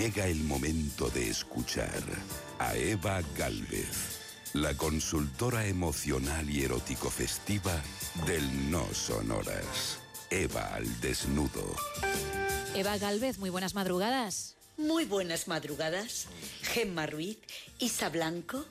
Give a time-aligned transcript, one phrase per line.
[0.00, 2.00] Llega el momento de escuchar
[2.58, 4.18] a Eva Galvez,
[4.54, 7.82] la consultora emocional y erótico festiva
[8.24, 9.98] del No Sonoras.
[10.30, 11.76] Eva al desnudo.
[12.74, 14.56] Eva Galvez, muy buenas madrugadas.
[14.78, 16.28] Muy buenas madrugadas.
[16.62, 17.36] Gemma Ruiz,
[17.78, 18.64] Isa Blanco,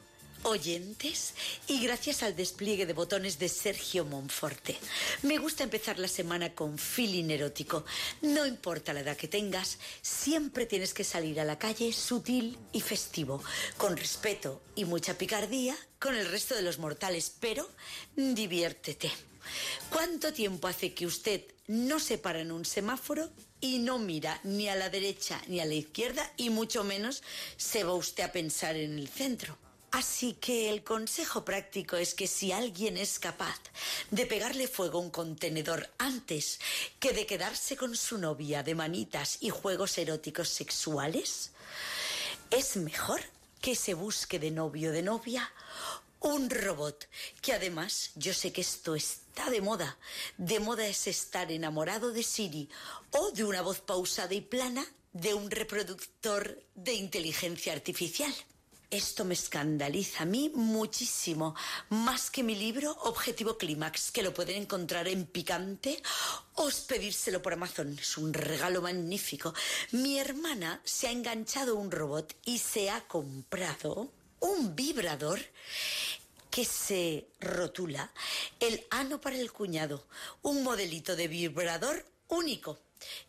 [0.43, 1.33] oyentes
[1.67, 4.77] y gracias al despliegue de botones de Sergio Monforte.
[5.21, 7.85] Me gusta empezar la semana con feeling erótico.
[8.21, 12.81] No importa la edad que tengas, siempre tienes que salir a la calle sutil y
[12.81, 13.43] festivo,
[13.77, 17.69] con respeto y mucha picardía con el resto de los mortales, pero
[18.15, 19.11] diviértete.
[19.89, 23.29] ¿Cuánto tiempo hace que usted no se para en un semáforo
[23.61, 27.23] y no mira ni a la derecha ni a la izquierda y mucho menos
[27.57, 29.57] se va usted a pensar en el centro?
[29.91, 33.59] Así que el consejo práctico es que si alguien es capaz
[34.11, 36.59] de pegarle fuego a un contenedor antes
[36.99, 41.51] que de quedarse con su novia de manitas y juegos eróticos sexuales,
[42.51, 43.21] es mejor
[43.61, 45.51] que se busque de novio de novia
[46.21, 47.07] un robot,
[47.41, 49.97] que además yo sé que esto está de moda.
[50.37, 52.69] De moda es estar enamorado de Siri
[53.11, 58.33] o de una voz pausada y plana de un reproductor de inteligencia artificial.
[58.91, 61.53] Esto me escandaliza a mí muchísimo,
[61.89, 66.01] más que mi libro Objetivo Clímax, que lo pueden encontrar en Picante
[66.55, 67.95] o pedírselo por Amazon.
[67.99, 69.53] Es un regalo magnífico.
[69.91, 75.39] Mi hermana se ha enganchado un robot y se ha comprado un vibrador
[76.49, 78.11] que se rotula
[78.59, 80.07] el ano para el cuñado,
[80.41, 82.79] un modelito de vibrador único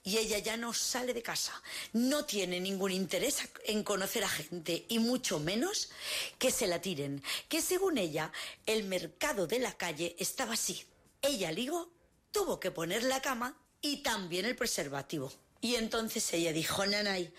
[0.03, 1.53] y ella ya no sale de casa.
[1.93, 5.91] No tiene ningún interés en conocer a gente y mucho menos
[6.39, 7.23] que se la tiren.
[7.49, 8.33] Que según ella,
[8.67, 10.85] el mercado de la calle estaba así.
[11.23, 11.91] Ella ligó,
[12.33, 15.33] tuvo que poner la cama y también el preservativo.
[15.61, 17.33] Y entonces ella dijo, Nanay,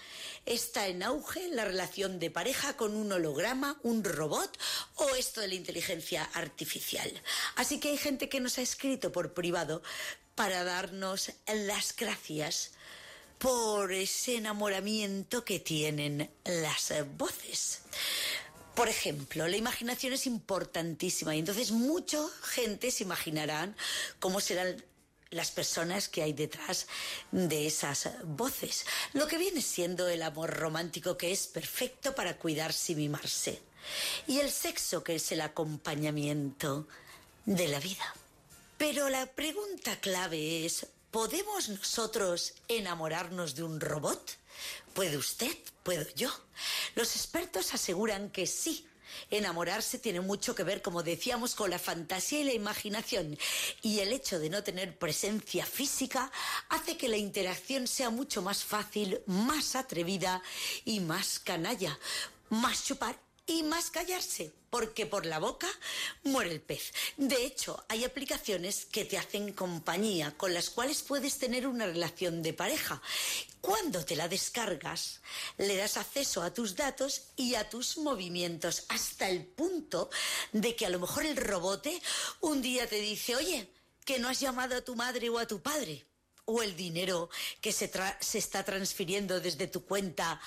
[0.45, 4.58] está en auge la relación de pareja con un holograma, un robot
[4.95, 7.11] o esto de la inteligencia artificial.
[7.55, 9.82] Así que hay gente que nos ha escrito por privado
[10.36, 12.71] para darnos las gracias
[13.39, 17.82] por ese enamoramiento que tienen las voces.
[18.76, 23.76] Por ejemplo, la imaginación es importantísima y entonces mucha gente se imaginarán
[24.20, 24.83] cómo serán
[25.31, 26.87] las personas que hay detrás
[27.31, 28.86] de esas voces.
[29.14, 33.61] Lo que viene siendo el amor romántico que es perfecto para cuidarse y mimarse.
[34.27, 36.87] Y el sexo que es el acompañamiento
[37.45, 38.14] de la vida.
[38.77, 44.37] Pero la pregunta clave es, ¿podemos nosotros enamorarnos de un robot?
[44.93, 45.55] ¿Puede usted?
[45.83, 46.30] ¿Puedo yo?
[46.95, 48.86] Los expertos aseguran que sí.
[49.30, 53.38] Enamorarse tiene mucho que ver, como decíamos, con la fantasía y la imaginación.
[53.82, 56.32] Y el hecho de no tener presencia física
[56.70, 60.42] hace que la interacción sea mucho más fácil, más atrevida
[60.86, 61.98] y más canalla.
[62.50, 65.67] Más chupar y más callarse, porque por la boca
[66.23, 66.93] muere el pez.
[67.17, 72.41] De hecho, hay aplicaciones que te hacen compañía, con las cuales puedes tener una relación
[72.41, 73.02] de pareja.
[73.59, 75.21] Cuando te la descargas,
[75.57, 80.09] le das acceso a tus datos y a tus movimientos, hasta el punto
[80.52, 82.02] de que a lo mejor el robote
[82.41, 83.71] un día te dice, oye,
[84.05, 86.05] que no has llamado a tu madre o a tu padre
[86.52, 87.30] o el dinero
[87.62, 87.89] que se,
[88.20, 90.39] se, está transfiriendo desde tu cuenta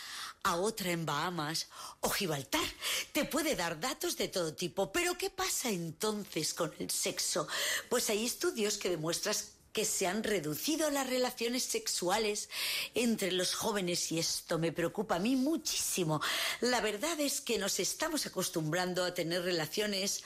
[0.42, 1.68] a otra en Bahamas
[2.00, 2.64] o Gibraltar.
[3.12, 4.92] Te puede dar datos de todo tipo.
[4.92, 7.48] Pero ¿qué pasa entonces con el sexo?
[7.88, 9.34] Pues hay estudios que demuestran
[9.72, 12.48] que se han reducido las relaciones sexuales
[12.94, 16.20] entre los jóvenes y esto me preocupa a mí muchísimo.
[16.60, 20.22] La verdad es que nos estamos acostumbrando a tener relaciones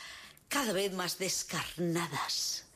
[0.49, 2.68] cada vez más descarnadas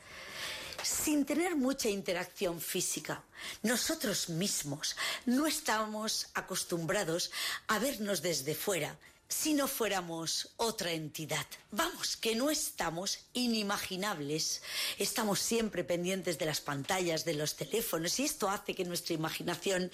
[0.82, 3.22] sin tener mucha interacción física.
[3.62, 7.31] Nosotros mismos no estamos acostumbrados
[7.69, 8.97] a vernos desde fuera
[9.32, 11.47] si no fuéramos otra entidad.
[11.71, 14.60] Vamos, que no estamos inimaginables.
[14.98, 19.91] Estamos siempre pendientes de las pantallas, de los teléfonos, y esto hace que nuestra imaginación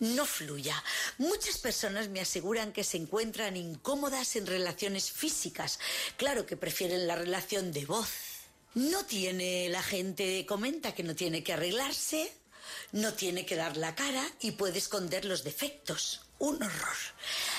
[0.00, 0.82] no fluya.
[1.18, 5.78] Muchas personas me aseguran que se encuentran incómodas en relaciones físicas.
[6.16, 8.33] Claro que prefieren la relación de voz
[8.74, 12.32] no tiene, la gente comenta que no tiene que arreglarse,
[12.92, 16.22] no tiene que dar la cara y puede esconder los defectos.
[16.38, 16.96] Un horror.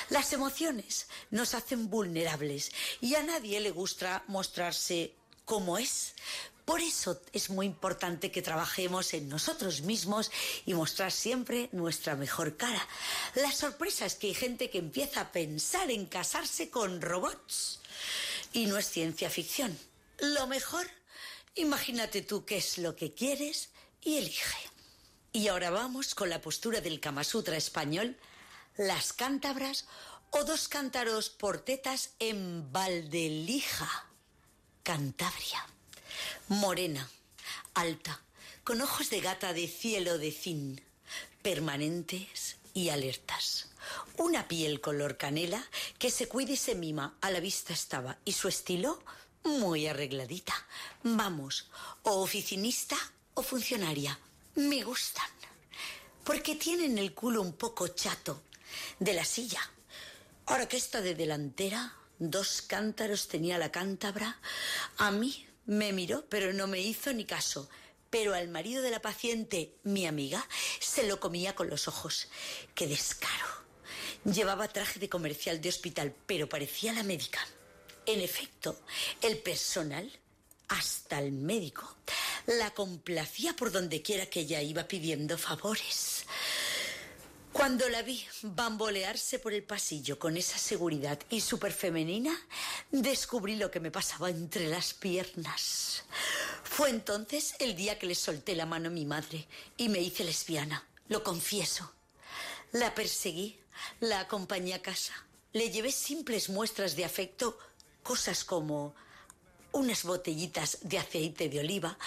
[0.09, 5.13] Las emociones nos hacen vulnerables y a nadie le gusta mostrarse
[5.45, 6.13] como es.
[6.65, 10.31] Por eso es muy importante que trabajemos en nosotros mismos
[10.65, 12.85] y mostrar siempre nuestra mejor cara.
[13.35, 17.79] La sorpresa es que hay gente que empieza a pensar en casarse con robots.
[18.51, 19.77] Y no es ciencia ficción.
[20.19, 20.87] Lo mejor
[21.55, 23.69] Imagínate tú qué es lo que quieres
[24.01, 24.57] y elige.
[25.31, 28.17] Y ahora vamos con la postura del Kama Sutra español
[28.77, 29.85] las cántabras
[30.31, 34.09] o dos cántaros por tetas en Valdelija,
[34.83, 35.65] Cantabria.
[36.49, 37.09] Morena,
[37.73, 38.21] alta,
[38.65, 40.81] con ojos de gata de cielo de zinc,
[41.41, 43.69] permanentes y alertas.
[44.17, 45.65] Una piel color canela
[45.99, 49.01] que se cuida y se mima, a la vista estaba, y su estilo
[49.45, 50.53] muy arregladita.
[51.03, 51.69] Vamos,
[52.03, 52.97] o oficinista
[53.33, 54.19] o funcionaria.
[54.55, 55.29] Me gustan.
[56.23, 58.43] Porque tienen el culo un poco chato
[58.99, 59.61] de la silla.
[60.47, 64.39] Ahora que está de delantera, dos cántaros tenía la cántabra,
[64.97, 67.69] a mí me miró, pero no me hizo ni caso.
[68.09, 70.47] Pero al marido de la paciente, mi amiga,
[70.79, 72.27] se lo comía con los ojos.
[72.73, 73.47] ¡Qué descaro!
[74.23, 77.45] Llevaba traje de comercial de hospital, pero parecía la médica.
[78.05, 78.77] En efecto,
[79.21, 80.11] el personal,
[80.67, 81.95] hasta el médico,
[82.45, 86.25] la complacía por donde quiera que ella iba pidiendo favores.
[87.51, 92.37] Cuando la vi bambolearse por el pasillo con esa seguridad y súper femenina,
[92.91, 96.03] descubrí lo que me pasaba entre las piernas.
[96.63, 99.47] Fue entonces el día que le solté la mano a mi madre
[99.77, 101.89] y me hice lesbiana, lo confieso.
[102.73, 103.57] La perseguí,
[104.01, 105.13] la acompañé a casa,
[105.53, 107.57] le llevé simples muestras de afecto,
[108.05, 108.93] cosas como
[109.71, 111.97] unas botellitas de aceite de oliva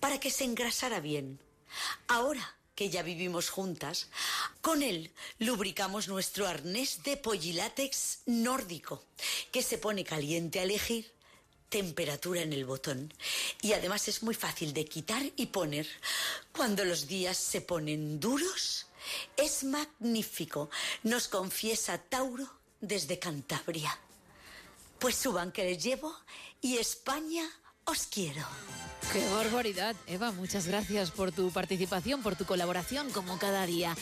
[0.00, 1.38] para que se engrasara bien.
[2.08, 4.08] Ahora que ya vivimos juntas,
[4.62, 9.04] con él lubricamos nuestro arnés de pollilátex nórdico,
[9.52, 11.12] que se pone caliente a elegir
[11.68, 13.12] temperatura en el botón.
[13.60, 15.86] Y además es muy fácil de quitar y poner.
[16.56, 18.86] Cuando los días se ponen duros,
[19.36, 20.70] es magnífico,
[21.02, 22.48] nos confiesa Tauro
[22.80, 23.98] desde Cantabria.
[25.02, 26.14] Pues suban que les llevo
[26.60, 27.42] y España
[27.86, 28.46] os quiero.
[29.12, 29.96] Qué barbaridad.
[30.06, 33.96] Eva, muchas gracias por tu participación, por tu colaboración, como cada día.